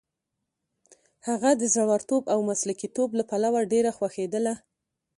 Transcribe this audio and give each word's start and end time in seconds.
هغه 1.27 1.49
د 1.61 1.63
زړورتوب 1.73 2.23
او 2.33 2.39
مسلکیتوب 2.49 3.09
له 3.19 3.23
پلوه 3.29 3.61
ډېره 3.71 3.91
خوښېدله. 3.97 4.53